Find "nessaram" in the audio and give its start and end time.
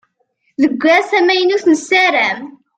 1.67-2.41